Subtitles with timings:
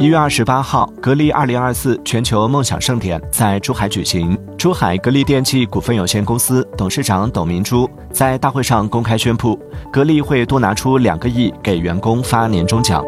[0.00, 4.38] 一月二十八号格力二零二四全球梦想盛典在珠海举行。
[4.56, 9.58] 珠海格力电器股份有限公司董事长董明珠在大会上公开宣布
[9.92, 13.04] 格力会多拿出两个亿给员工发年终奖。